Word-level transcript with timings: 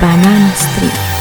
Banana 0.00 0.54
Street. 0.56 1.13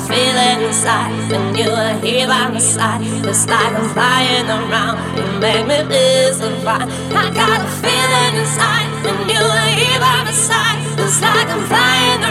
I've 0.00 0.08
feeling 0.08 0.68
inside, 0.68 1.12
when 1.30 1.54
you 1.56 1.70
are 1.70 1.98
here 2.00 2.26
by 2.26 2.48
my 2.48 2.58
side. 2.58 3.02
It's 3.02 3.46
like 3.46 3.74
I'm 3.74 3.88
flying 3.92 4.48
around. 4.48 4.96
You 5.16 5.24
make 5.40 5.66
me 5.66 5.76
feel 5.92 6.32
so 6.32 6.48
fine. 6.64 6.88
I 7.12 7.28
got 7.34 7.60
a 7.60 7.68
feeling 7.68 8.40
inside, 8.40 8.88
and 9.04 9.30
you 9.30 9.36
are 9.36 9.70
here 9.76 10.00
by 10.00 10.24
my 10.24 10.32
side. 10.32 10.80
It's 10.98 11.20
like 11.20 11.48
I'm 11.48 11.66
flying 11.68 12.29